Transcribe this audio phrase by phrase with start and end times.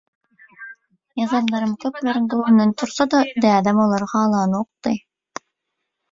[1.25, 4.95] Ýazanlarym köpleriň göwnünden tursa-da, dädem olary halanokdy.